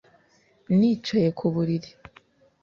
Nicaye 0.77 1.29
ku 1.37 1.45
buriri 1.53 1.89